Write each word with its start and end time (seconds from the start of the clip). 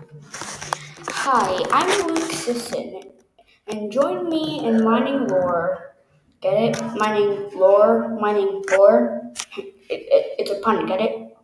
Hi, 0.00 1.62
I'm 1.70 2.06
Luke 2.08 2.32
Sisson, 2.32 3.02
and 3.66 3.92
join 3.92 4.30
me 4.30 4.64
in 4.64 4.82
mining 4.82 5.28
lore. 5.28 5.94
Get 6.40 6.54
it? 6.54 6.82
Mining 6.96 7.50
lore, 7.54 8.08
mining 8.18 8.62
lore. 8.72 9.30
It, 9.58 9.74
it, 9.90 10.36
it's 10.38 10.50
a 10.50 10.60
pun, 10.60 10.86
get 10.86 11.00
it? 11.02 11.36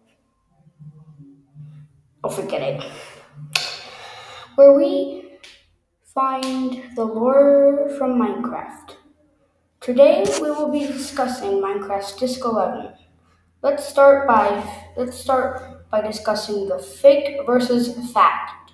Oh, 2.24 2.30
forget 2.30 2.62
it. 2.62 2.84
Where 4.55 4.73
we 4.73 5.38
find 6.14 6.82
the 6.96 7.04
lore 7.04 7.91
from 7.98 8.18
Minecraft. 8.18 8.96
Today 9.80 10.25
we 10.41 10.50
will 10.50 10.73
be 10.73 10.86
discussing 10.86 11.61
Minecraft 11.61 12.18
Disc 12.18 12.43
11. 12.43 12.95
Let's 13.62 13.88
start 13.88 14.29
by 14.29 14.62
let's 14.98 15.18
start 15.18 15.88
by 15.91 16.02
discussing 16.02 16.68
the 16.68 16.79
fake 16.79 17.38
versus 17.46 17.96
fact. 18.12 18.73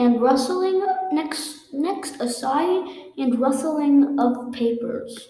And 0.00 0.22
rustling 0.22 0.82
next 1.12 1.74
next 1.74 2.20
a 2.20 2.28
sigh 2.28 2.72
and 3.18 3.38
rustling 3.38 4.18
of 4.18 4.50
papers. 4.50 5.28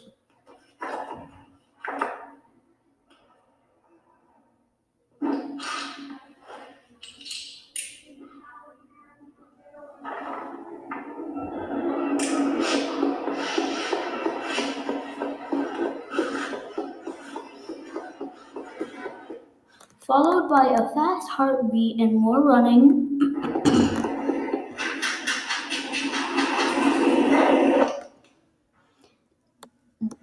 Followed 20.06 20.48
by 20.48 20.66
a 20.66 20.88
fast 20.94 21.28
heartbeat 21.30 22.00
and 22.00 22.16
more 22.16 22.42
running. 22.42 23.50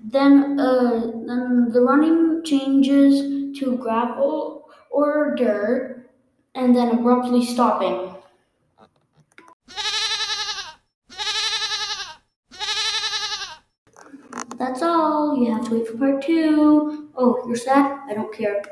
Then, 0.09 0.57
uh, 0.59 1.11
then 1.27 1.69
the 1.71 1.81
running 1.81 2.41
changes 2.43 3.59
to 3.59 3.77
gravel 3.77 4.69
or 4.89 5.35
dirt, 5.35 6.09
and 6.55 6.75
then 6.75 6.97
abruptly 6.97 7.43
stopping. 7.43 8.15
That's 14.57 14.81
all. 14.81 15.37
You 15.37 15.53
have 15.53 15.65
to 15.69 15.75
wait 15.75 15.87
for 15.87 15.97
part 15.97 16.21
two. 16.23 17.09
Oh, 17.15 17.43
you're 17.47 17.55
sad? 17.55 17.99
I 18.09 18.13
don't 18.13 18.33
care. 18.33 18.61